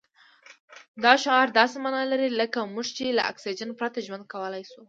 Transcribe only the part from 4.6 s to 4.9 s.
شو.